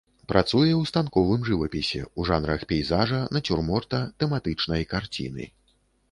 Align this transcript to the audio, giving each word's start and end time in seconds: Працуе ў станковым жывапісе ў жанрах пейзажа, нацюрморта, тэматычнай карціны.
Працуе 0.31 0.69
ў 0.75 0.83
станковым 0.91 1.41
жывапісе 1.49 1.99
ў 2.05 2.21
жанрах 2.29 2.63
пейзажа, 2.71 3.19
нацюрморта, 3.37 3.99
тэматычнай 4.23 4.83
карціны. 4.95 5.45